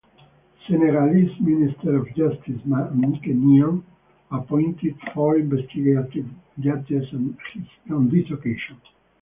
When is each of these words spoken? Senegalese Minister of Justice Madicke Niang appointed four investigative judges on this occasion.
Senegalese 0.65 1.39
Minister 1.41 1.95
of 1.97 2.07
Justice 2.15 2.59
Madicke 2.67 3.35
Niang 3.35 3.85
appointed 4.31 4.95
four 5.13 5.37
investigative 5.37 6.25
judges 6.59 7.05
on 7.91 8.09
this 8.09 8.31
occasion. 8.31 8.81